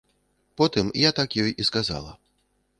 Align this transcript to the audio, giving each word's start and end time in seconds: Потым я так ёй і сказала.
Потым 0.61 0.89
я 1.03 1.11
так 1.19 1.37
ёй 1.45 1.53
і 1.61 1.69
сказала. 1.71 2.19